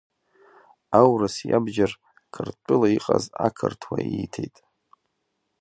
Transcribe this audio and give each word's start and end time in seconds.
Аурыс 0.99 1.35
иабџьар 1.49 1.91
Қырҭтәыла 2.33 2.87
иҟаз 2.97 3.23
ақырҭуа 3.45 3.97
ииҭеит. 4.01 4.55